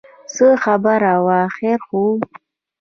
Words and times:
څه 0.33 0.47
خبره 0.63 1.13
وه 1.25 1.39
خیر 1.55 1.79
خو 1.87 1.99
و. 2.15 2.15